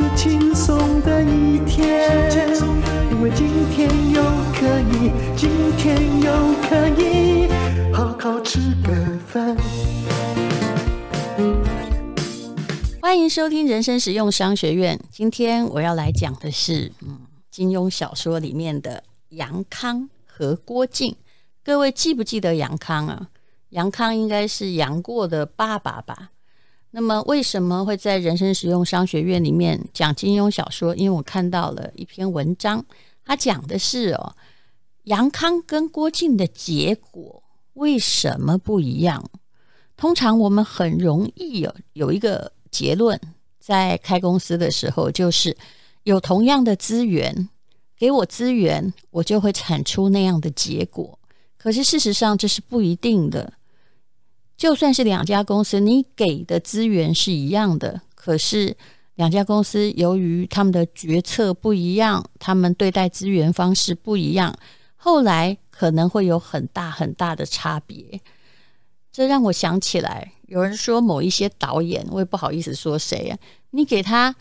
[0.00, 2.10] 是轻松的一天，
[3.10, 4.22] 因为今天又
[4.54, 7.46] 可以，今天又可以
[7.92, 8.94] 好好吃个
[9.26, 9.54] 饭。
[13.02, 14.98] 欢迎收听人生实用商学院。
[15.10, 17.18] 今天我要来讲的是，嗯，
[17.50, 20.08] 金庸小说里面的杨康。
[20.24, 21.14] 和郭靖，
[21.62, 23.28] 各位记不记得杨康啊？
[23.68, 26.30] 杨康应该是杨过的爸爸吧？
[26.92, 30.94] 那么为什么会在人生实用商学院里面讲金庸小说？
[30.96, 32.84] 因为我看到了一篇文章，
[33.24, 34.34] 他讲的是哦，
[35.04, 37.42] 杨康跟郭靖的结果
[37.74, 39.30] 为什么不一样？
[39.96, 43.20] 通常我们很容易有有一个结论，
[43.60, 45.56] 在开公司的时候，就是
[46.02, 47.48] 有同样的资源。
[47.96, 51.18] 给我资源，我就会产出那样的结果。
[51.58, 53.52] 可是事实上这是不一定的。
[54.60, 58.76] 就算是两家公司，你给的资源是一样的，可是
[59.14, 64.54] 两家公司由于他们的决策不一样，他们对待资源方式不一样，
[64.96, 68.20] 后来可能会有很大很大的差别。
[69.10, 73.38] 这让我想起来，有人说某一些导演，我也不好意思说谁啊，
[73.70, 74.36] 你给他。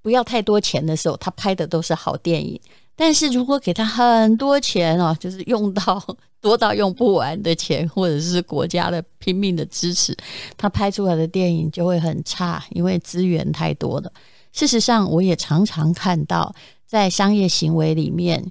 [0.00, 2.58] 不要太多钱的时候，他拍的都是好电影。
[2.96, 6.02] 但是如果给他很多钱哦，就是用到
[6.40, 10.16] 多到用不完的钱，或者是国家的拼命的支持，
[10.56, 14.12] 他拍出来的电影就会很差，因为资源太多了。
[14.52, 16.54] 事实上，我也常常看到
[16.86, 18.50] 在商业行为里面，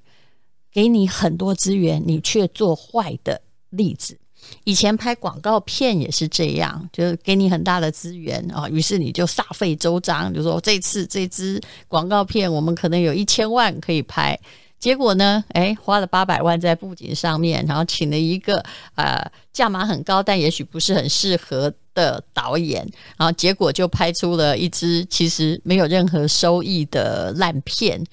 [0.72, 4.18] 给你很多资源，你却做坏的例子。
[4.64, 14.40] 以前拍广告片也是这样，就是给你很大的资源啊，于是你就煞费周章，就说这次这支广告片我们可能有一千万可以拍，
[14.80, 18.64] 结果呢，哎，花了八百万在布景上面，然后请了一个
[18.96, 22.88] 呃价码很高但也许不是很适合的导演，
[23.18, 28.04] 然后结果就拍出了一支其实没有任何收益的烂片。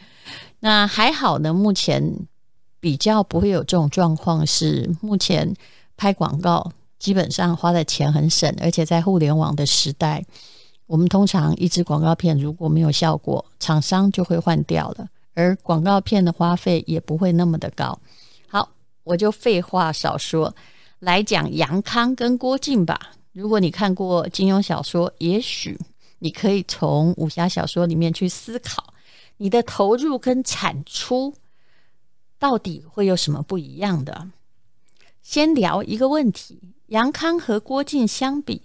[0.61, 2.03] 那还好呢，目前
[2.81, 5.55] 比较不会有这种状况，是目前。
[5.97, 10.25] 拍广告基本上花的钱很省，而且在互联网的时代，
[10.89, 17.99] 我们通常一支广告片如果没有效果，厂商就会换掉了，而广告片的花费也不会那么的高。
[18.49, 18.71] 好，
[19.03, 20.55] 我就废话少说，
[21.01, 23.13] 来讲杨康跟郭靖吧。
[23.33, 25.79] 如果你看过金庸小说，也许
[26.21, 28.95] 你可以从武侠小说里面去思考，
[29.39, 31.35] 你的投入跟产出
[32.39, 34.29] 到底会有什么不一样的。
[35.21, 38.63] 先聊一个问题：杨康和郭靖相比，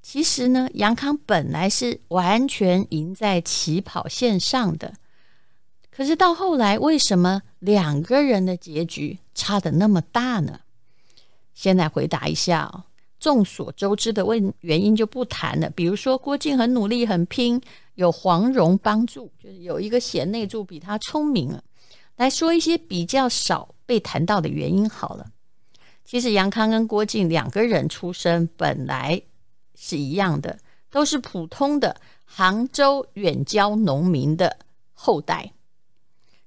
[0.00, 4.94] 其实呢，杨康本来是完全赢在起跑线上的。
[5.94, 10.60] 可是到后来，为什么两个人的结局差得那么大呢？
[11.52, 12.84] 先来回答一下哦。
[13.20, 17.60] 众所周知的问原因就不谈了，比如说郭靖很努力很拼，
[17.94, 21.62] 有黄蓉帮助，就是有一个贤内助比他聪明了。
[22.16, 25.26] 来说一些比较少被谈到的原因好了。
[26.04, 29.22] 其实杨康跟郭靖两个人出身本来
[29.76, 30.58] 是一样的，
[30.90, 34.56] 都是普通的杭州远郊农民的
[34.94, 35.52] 后代。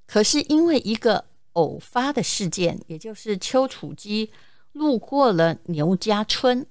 [0.06, 4.32] 可是因为一个偶发的事件，也就是丘处机
[4.72, 6.66] 路过了牛家村，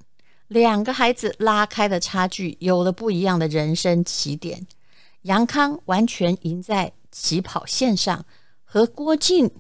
[0.48, 4.66] 两个孩子拉开了差距，有了不一样的人生起点。
[5.22, 8.24] 杨康完全赢在起跑线上，
[8.64, 9.50] 和郭靖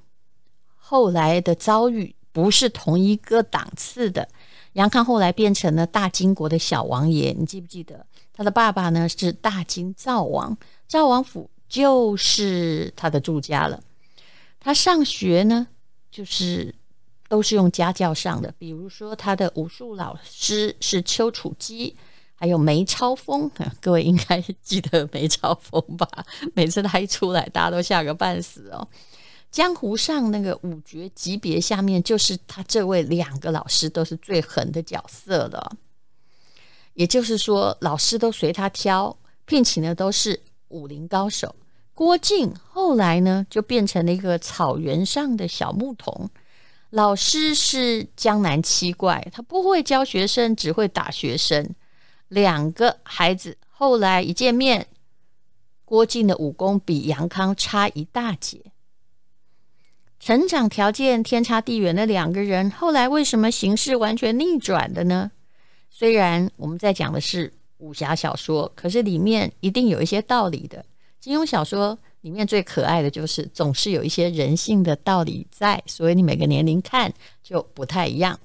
[0.76, 2.14] 后来的遭遇。
[2.34, 4.28] 不是同一个档次的。
[4.72, 9.08] 杨康后来变成了大金国的小王爷，你记不记得他的爸爸呢？
[9.08, 13.82] 是大金赵王，赵王府就是他的住家了。
[14.60, 15.66] 他上学呢，
[16.08, 16.72] 就是
[17.28, 21.96] 都是用家教上的，比如说他的武术老师是丘处机，
[22.36, 23.50] 还有梅超风。
[23.82, 26.08] 各位应该记得梅超风吧？
[26.54, 28.86] 每次他一出来，大家都吓个半死哦。
[29.50, 35.76] 江湖上那个五绝级别下面，就是他这位两个老师都是最狠的角色了。
[36.92, 41.52] 也就是说，老师都随他挑，聘请的都是武林高手。
[41.94, 46.28] 郭靖后来呢，就变成了一个草原上的小牧童，
[46.90, 51.74] 老师是江南七怪，他不会教学生，只会打学生。
[52.28, 54.88] 两个孩子后来一见面，
[55.84, 58.60] 郭靖的武功比杨康差一大截。
[60.18, 65.30] 成长条件天差地远的两个人，后来为什么形势完全逆转的呢？
[65.90, 70.84] 虽然我们在讲的是武侠小说，可是里面一定有一些道理的。
[71.24, 77.10] 金庸小说里面最可爱的就是总是有一些人性的道理在，所以你每个年龄看
[77.42, 78.38] 就不太一样。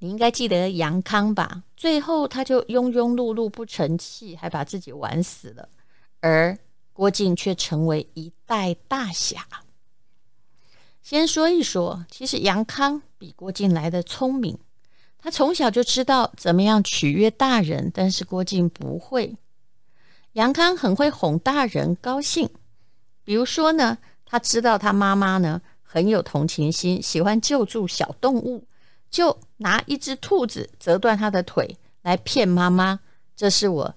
[0.00, 1.62] 你应该记得杨康吧？
[1.76, 5.68] 最后他就庸庸碌碌不成器，还把自己玩死了，
[6.18, 6.58] 而
[6.92, 9.46] 郭靖却成为一代大侠。
[11.00, 14.58] 先说一说，其实杨康比郭靖来得聪明。
[15.16, 19.36] 他从小就知道怎么样取悦大人，但是郭靖不会。
[20.36, 22.48] 杨康很会哄大人高兴，
[23.24, 23.96] 比如说呢，
[24.26, 28.62] 他知道他妈妈呢很有同情心，喜欢救助小动物，
[29.10, 33.00] 就拿一只兔子折断他的腿来骗妈妈，
[33.34, 33.94] 这是我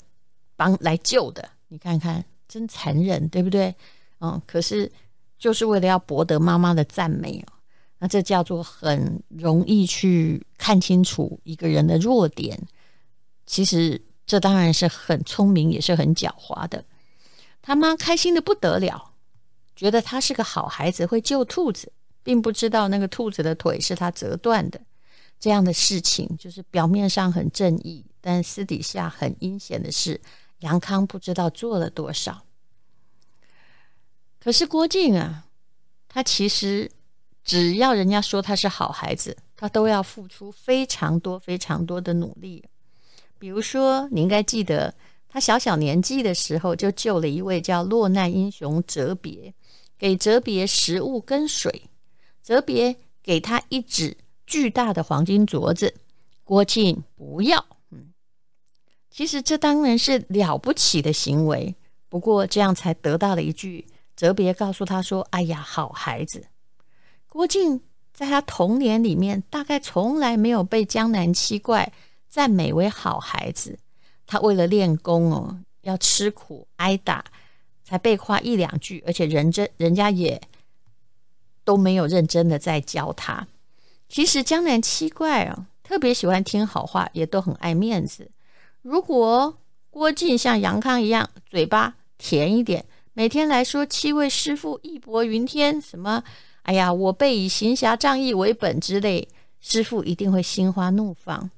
[0.55, 1.49] 帮来救的。
[1.67, 3.75] 你看看，真残忍，对不对？
[4.19, 4.91] 嗯，可是。
[5.37, 7.53] 就是为了要博得妈妈的赞美哦，
[7.99, 12.61] 那这叫做很容易去看清楚一个人的弱点。
[13.45, 16.85] 其实这当然是很聪明，也是很狡猾的。
[17.63, 19.13] 他妈开心得不得了，
[19.75, 21.91] 觉得他是个好孩子，会救兔子，
[22.21, 24.79] 并不知道那个兔子的腿是他折断的。
[25.39, 30.21] 这样的事情就是表面上很正义，但私底下很阴险的事。
[30.59, 32.43] 杨康不知道做了多少。
[34.39, 35.45] 可是郭靖啊，
[36.07, 36.91] 他其实
[37.43, 42.63] 只要人家说他是好孩子，他都要付出非常多、非常多的努力。
[43.39, 44.93] 比如说，你应该记得，
[45.29, 49.53] 他小小年纪的时候就救了一位叫落难英雄哲别，
[49.97, 51.83] 给哲别食物跟水，
[52.43, 55.95] 哲别给他一只巨大的黄金镯子，
[56.43, 57.65] 郭靖不要。
[57.91, 58.13] 嗯，
[59.09, 61.73] 其实这当然是了不起的行为，
[62.09, 63.87] 不过这样才得到了一句。
[64.15, 66.43] 哲别告诉他说：“哎呀，好孩子。”
[67.29, 67.79] 郭靖
[68.13, 71.93] 在他童年里面，大概从来没有被江南七怪
[72.29, 73.79] 赞美为好孩子。
[74.25, 77.25] 他为了练功哦，要吃苦挨打，
[77.83, 80.39] 才被夸一两句，而且人真人家也
[81.63, 83.47] 都没有认真的在教他。
[84.07, 88.29] 其实江南七怪啊，特别喜欢听好话，也都很爱面子。
[88.83, 89.57] 如果
[89.89, 92.85] 郭靖像杨康一样，嘴巴甜一点。
[93.13, 96.23] 每天来说七位师父义薄云天，什么？
[96.61, 99.27] 哎呀，我辈以行侠仗义为本之类，
[99.59, 101.49] 师父一定会心花怒放。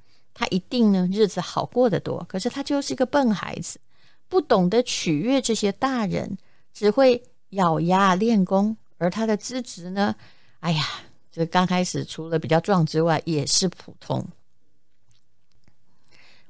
[0.41, 2.25] 他一定呢日子好过得多。
[2.27, 3.79] 可是他就是一个笨孩子，
[4.27, 6.35] 不懂得取悦这些大人，
[6.73, 8.75] 只会咬牙练功。
[8.97, 10.15] 而他的资质呢？
[10.61, 10.83] 哎呀，
[11.31, 14.27] 这刚开始除了比较壮之外，也是普通。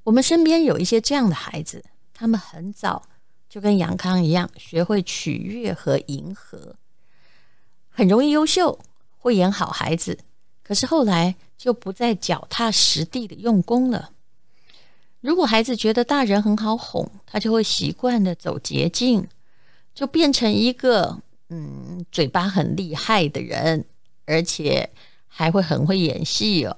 [0.04, 1.84] 我们身边有一些这样的孩子，
[2.14, 3.04] 他们很早。
[3.50, 6.78] 就跟杨康一样，学会取悦和迎合，
[7.90, 8.80] 很容易优秀，
[9.18, 10.18] 会演好孩子。
[10.64, 14.14] 可是后来就不再脚踏实地的用功了。
[15.20, 19.28] 如果孩子觉得大人很好哄，他就会习惯的走捷径，
[19.94, 23.86] 就变成一个嗯嘴巴很厉害的人，
[24.26, 24.90] 而且
[25.28, 26.76] 还会很会演戏哦。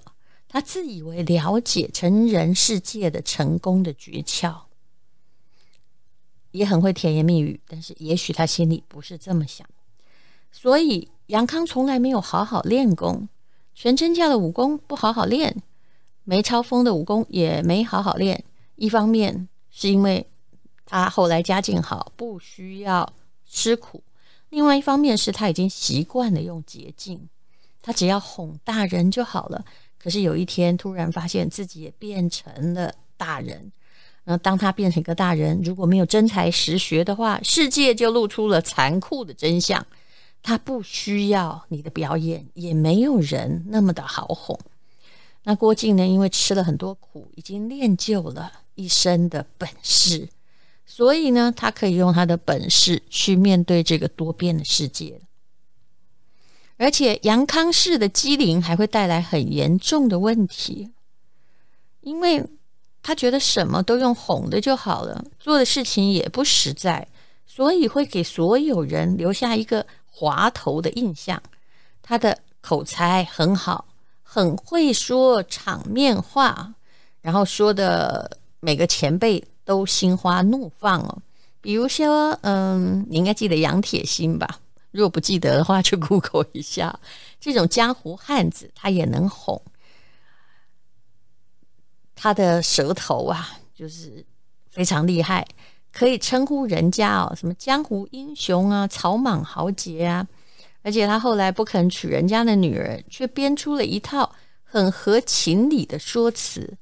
[0.50, 4.64] 他自以为了解成人世界的成功的诀窍。
[6.52, 9.66] 也很会甜言蜜语，但是也许他心里不是这么想。
[10.52, 13.30] 所以杨康从来没有好好练功，
[13.76, 15.62] 全真教的武功不好好练，
[16.24, 18.44] 梅超风的武功也没好好练。
[18.76, 20.26] 一方面是因为
[20.86, 23.12] 他后来家境好，不需要
[23.50, 24.02] 吃苦；
[24.50, 27.30] 另外一方面是他已经习惯了用捷径，
[27.82, 29.64] 他只要哄大人就好了。
[29.98, 33.72] 可是有一天突然发现自己也变成了大人。
[34.26, 39.86] 那当他变成一个大人，如果没有真才实学的话，世界就露出了残酷的真相。
[40.44, 44.60] 他不需要你的表演，也没有人那么的好哄。
[45.46, 46.06] 那郭靖呢？
[46.06, 50.30] 因为吃了很多苦，已经练就了一身的本事，
[50.86, 55.22] 所以呢，他可以用他的本事去面对这个多变的世界。
[56.78, 60.92] 而且杨康式的机灵还会带来很严重的问题，
[62.02, 62.46] 因为。
[63.06, 67.06] 他觉得什么都用哄的就好了，做的事情也不实在，
[67.46, 71.42] 所以会给所有人留下一个滑头的印象。
[72.04, 73.86] 他的口才很好，
[74.22, 76.74] 很会说场面话，
[77.22, 81.22] 然后说的每个前辈都心花怒放哦。
[81.62, 84.60] 比如说，嗯，你应该记得杨铁心吧？
[84.92, 87.00] 如果不记得的话，就 Google 一下。
[87.40, 89.60] 这种江湖汉子，他也能哄。
[92.16, 94.26] 他的舌头啊，就是
[94.70, 95.48] 非常厉害，
[95.94, 100.28] 可以称呼人家哦，什么江湖英雄啊、草莽豪杰啊。
[100.82, 106.76] 而且他后来不肯娶人家的女儿，却编出了一套很合情理的说辞，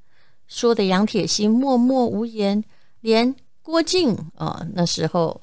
[0.48, 2.64] 说的杨铁心默默无言，
[3.02, 5.40] 连郭靖啊、那时候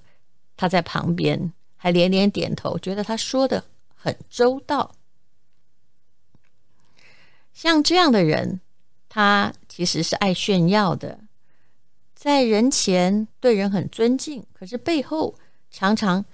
[0.56, 3.62] 他在旁边还连连点头，觉得他说的
[3.94, 4.92] 很周到。
[7.52, 8.60] 像这样的人，
[9.08, 11.20] 他其实是爱炫耀的，
[12.18, 15.36] 在人前对人很尊敬，可是背后
[15.70, 16.24] 常常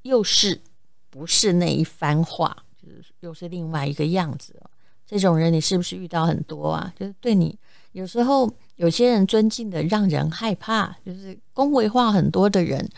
[0.00, 0.62] 又是。
[1.10, 4.60] 不是那一番话，就是又是另外一个样子。
[5.06, 6.92] 这种人你是不是遇到很多啊？
[6.98, 7.56] 就是对你
[7.92, 12.90] 有时候有些人尊敬的让人害怕，就是恭维话很多的人，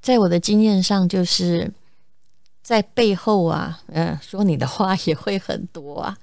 [0.00, 1.70] 在我的经验上，就是
[2.62, 6.16] 在背后啊，嗯，说你的话也会很多啊。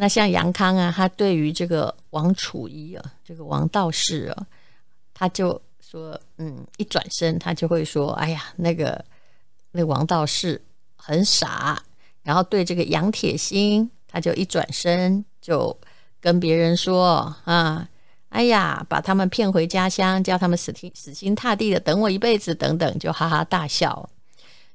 [0.00, 4.46] 那像杨康啊，他对于这个王楚一啊，这个王道士啊，
[5.12, 9.04] 他就说，嗯，一转身他就会说，哎呀，那个。
[9.70, 10.60] 那王道士
[10.96, 11.80] 很傻，
[12.22, 15.78] 然后对这个杨铁心，他就一转身就
[16.22, 17.86] 跟别人说：“啊，
[18.30, 24.08] 哎呀，把他们骗回家乡，叫他们死心死心塌地的等我一辈子，等等，就哈哈大笑。”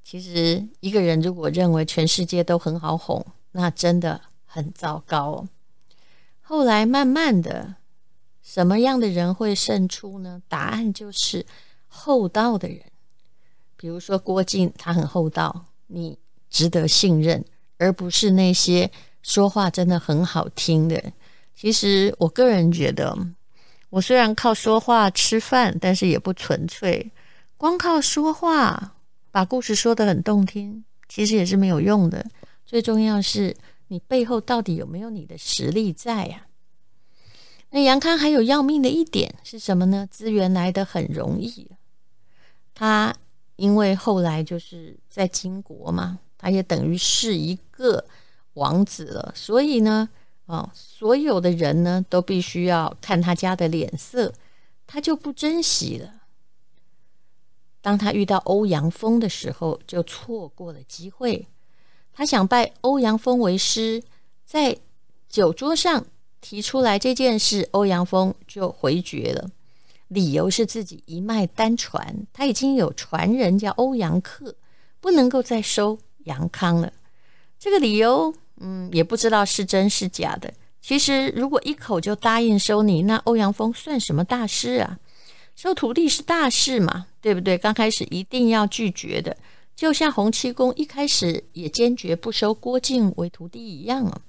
[0.06, 4.22] 其实，一个人如果认为全世界都很好哄，那真的
[4.54, 5.48] 很糟糕。
[6.40, 7.74] 后来慢慢的，
[8.44, 10.44] 什么样的人会胜出呢？
[10.48, 11.44] 答案就是
[11.88, 12.80] 厚道的人。
[13.76, 16.20] 比如说郭靖，他很厚道，你
[16.52, 17.44] 值得信任，
[17.80, 18.92] 而不是那些
[19.24, 21.04] 说话真的很好听的。
[21.56, 23.18] 其实我个人觉得，
[23.90, 27.12] 我虽然靠说话吃饭，但是也不纯粹。
[27.58, 28.94] 光靠说话
[29.32, 32.24] 把故事说得很动听，其实也是没有用的。
[32.68, 33.56] 最重要是
[33.94, 36.48] 你背后到底有没有你的实力在呀？
[37.70, 40.08] 那杨康还有要命的一点是什么呢？
[40.10, 41.70] 资源来得很容易，
[42.74, 43.16] 他。
[43.56, 48.04] 因为后来就是在金国嘛，他也等于是一个
[48.56, 50.10] 王子了，所以呢，
[50.48, 54.34] 啊，所有的人呢都必须要看他家的脸色，
[54.88, 56.24] 他就不珍惜了。
[57.80, 61.48] 当他遇到欧阳锋的时候，就错过了机会。
[62.14, 64.04] 他想拜欧阳锋为师，
[64.46, 64.78] 在
[65.28, 66.06] 酒桌上
[66.42, 69.50] 提出来这件事，欧阳锋就回绝了。
[70.10, 74.56] 理由是自己一脉单传，他已经有传人叫欧阳克，
[75.00, 76.94] 不能够再收杨康了。
[77.58, 80.54] 这个理由，嗯，也不知道是真是假的。
[80.82, 85.00] 其实，如果一口就答应收你，那欧阳锋算什么大师啊？
[85.56, 87.58] 收徒弟是大事嘛，对不对？
[87.58, 89.38] 刚开始一定要拒绝的，
[89.76, 94.22] 就像洪七公一开始也坚决不收郭靖为徒弟一样啊。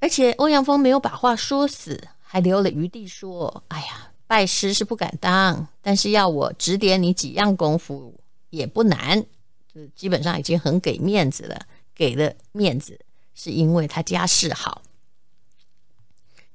[0.00, 2.08] 而且，欧阳锋没有把话说死。
[2.32, 9.26] 还留了余地说：“哎呀，拜师是不敢当，但是要我指点你几样功夫也不难。
[9.66, 13.00] 就基本上已经很给面子了，给了面子
[13.34, 14.82] 是因为他家世好。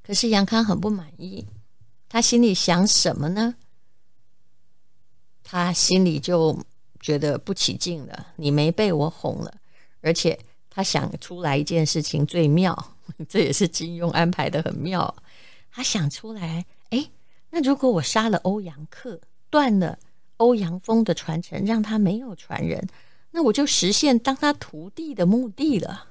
[0.01, 1.45] 可是杨康很不满意，
[2.07, 3.55] 他心里想什么呢？
[5.43, 6.57] 他心里就
[7.05, 8.27] 觉得不起劲了。
[8.38, 9.53] 你没被我哄了，
[10.01, 10.39] 而且
[10.71, 12.75] 他想出来一件事情最妙，
[13.29, 15.15] 这也是金庸安排的很妙。”
[15.69, 17.12] 他想出来，哎，
[17.51, 19.21] 那如果我杀了欧阳克，
[19.51, 20.00] 断了
[20.38, 22.88] 欧阳锋的传承，让他没有传人，
[23.31, 26.07] 那我就实现当他徒弟的目的了。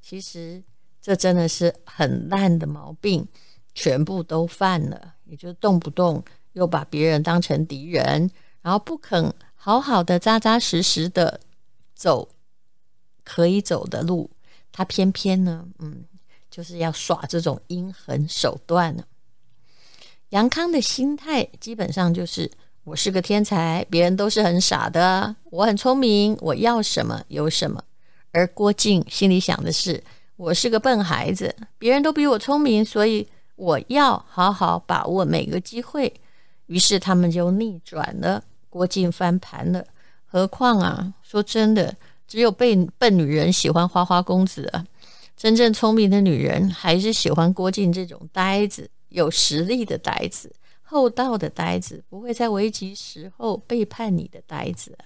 [0.00, 0.62] 其实
[1.02, 3.26] 这真的是很烂的毛病，
[3.74, 5.14] 全部都犯了。
[5.24, 6.22] 也就动不动
[6.52, 8.30] 又把别人当成敌人，
[8.62, 9.32] 然后不肯
[9.62, 11.40] 好好的、扎扎实实的
[11.94, 12.30] 走
[13.22, 14.30] 可以走的路，
[14.72, 16.04] 他偏偏呢，嗯。
[16.50, 19.04] 就是要耍这种阴狠手段呢。
[20.30, 22.50] 杨康的心态基本上就是：
[22.82, 27.80] 我是个天才，别人都是很傻的；我很聪明，我要什么有什么。
[28.32, 30.02] 而郭靖心里想的是：
[30.34, 36.12] 我是个笨孩子，别人都比我聪明，所以我要好好把握每个机会。
[36.66, 39.84] 于是他们就逆转了，郭靖翻盘了。
[40.24, 41.94] 何况啊，说真的，
[42.26, 44.86] 只有笨笨女人喜欢花花公子啊。
[45.36, 54.96] 真正聪明的女人还是喜欢郭靖这种呆子，有实力的呆子，厚道的呆子，不会在危急时候背叛你的呆子。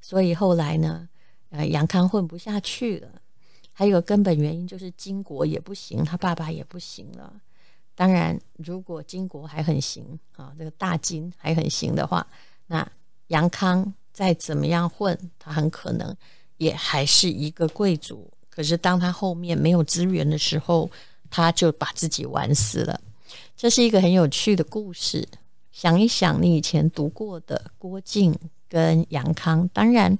[0.00, 1.08] 所以后来呢，
[1.50, 3.08] 呃，杨康混不下去了。
[3.72, 7.32] 还有根本原因就是金国也不行，他爸爸也不行了。
[7.94, 12.26] 当然，如果金国还很行啊，这个大金还很行的话，
[12.66, 12.86] 那
[13.28, 16.16] 杨康再怎么样混，他很可能
[16.56, 18.30] 也还是一个贵族。
[18.48, 20.90] 可是当他后面没有资源的时候，
[21.28, 23.00] 他就把自己玩死了。
[23.56, 25.26] 这是一个很有趣的故事。
[25.70, 28.34] 想一想你以前读过的郭靖
[28.68, 29.68] 跟杨康。
[29.74, 30.18] 当然，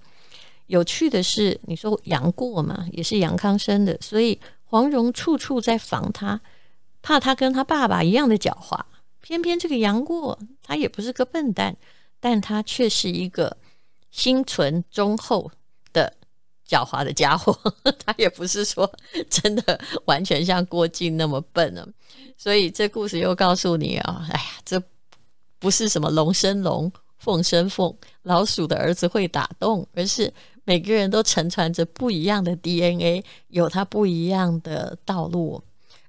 [0.66, 6.38] 有趣的是，你说杨过嘛，也是杨康生的，所以黄蓉处处在防他，
[7.00, 8.78] 怕他跟他爸爸一样的狡猾。
[9.22, 11.74] 偏偏这个杨过，他也不是个笨蛋，
[12.20, 13.56] 但他却是一个
[14.10, 15.50] 心存忠厚
[15.92, 16.12] 的。
[16.68, 17.56] 狡猾的家伙，
[18.04, 18.92] 他也不是说
[19.30, 21.86] 真的完全像郭靖那么笨呢。
[22.36, 24.82] 所以这故事又告诉你啊，哎呀，这
[25.60, 35.62] 不是什么龙生龙，凤生凤，老鼠的儿子会打洞，而是每个人都承传着不一样的 DNA，有他不一样的道路。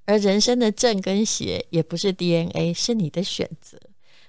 [0.06, 3.78] 而人生的正跟邪也不是 DNA，是你的选择。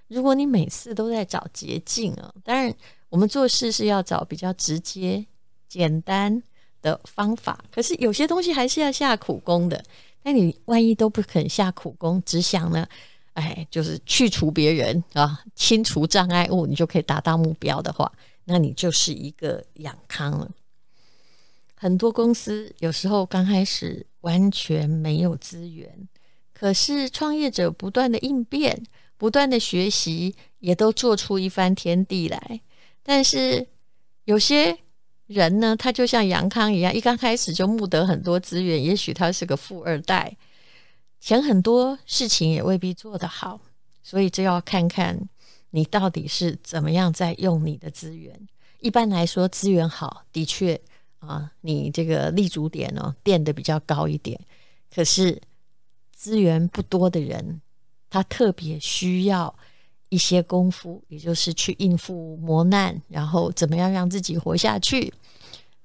[0.09, 2.75] 如果你每次都在找捷径啊，当然
[3.09, 5.25] 我们做事是要找比较直接。
[5.69, 6.43] 简单
[6.81, 9.85] 的方法，可是有些东西还是要下苦功的。
[10.23, 12.88] 那你万一都不肯下苦功，只想呢，
[13.35, 18.11] 哎，就是去除别人啊，清除障碍物，你就可以达到目标的话，
[18.45, 20.50] 那你就是一个养康了。
[21.75, 26.09] 很多公司有时候刚开始完全没有资源，
[26.55, 28.83] 可是创业者不断的应变，
[29.19, 32.63] 不断的学习，也都做出一番天地来。
[33.03, 33.67] 但是
[34.25, 34.79] 有些。
[35.29, 38.83] 人呢，他就像杨康一样，一刚开始就募得很多资源。
[38.83, 40.35] 也许他是个富二代，
[41.21, 43.61] 钱很多，事情也未必做得好。
[44.03, 45.29] 所以，这要看看
[45.69, 48.49] 你到底是怎么样在用你的资源。
[48.81, 50.81] 一般来说，资源好的确
[51.19, 54.41] 啊，你这个立足点哦垫得比较高一点。
[54.91, 55.39] 可是
[56.11, 57.61] 资源不多的人，
[58.11, 59.55] 他特别需要。
[60.11, 65.12] 一些功夫，也就是去应付磨难，然后怎么样让自己活下去。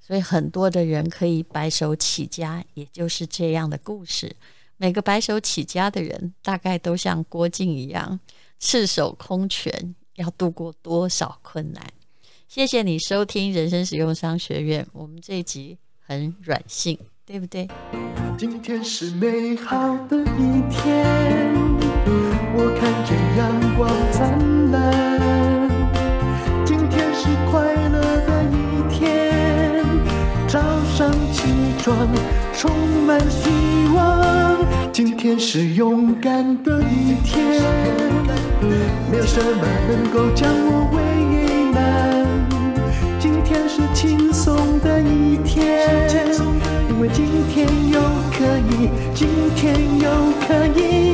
[0.00, 4.34] 所以很多的人可以白手起家，也就是这样的故事。
[4.78, 8.18] 每个白手起家的人，大概都像郭靖一样，
[8.58, 11.86] 赤手空拳，要度过多少困难？
[12.48, 17.68] 谢谢你收听人生实用商学院，我们这一集很软性，对不对？
[18.38, 21.63] 今天是美好的一天。
[22.56, 23.42] 我看见阳
[23.76, 24.30] 光灿
[24.70, 24.78] 烂，
[26.64, 28.54] 今天是快乐的一
[28.88, 29.82] 天。
[30.46, 30.60] 早
[30.96, 31.42] 上起
[31.78, 32.08] 床
[32.52, 32.70] 充
[33.04, 33.50] 满希
[33.92, 34.56] 望，
[34.92, 37.60] 今天是勇敢的一天。
[39.10, 41.02] 没有什么能够将我为
[41.72, 42.24] 难，
[43.18, 45.88] 今天是轻松的一天，
[46.88, 50.08] 因为今天又可以，今天又
[50.46, 51.13] 可以。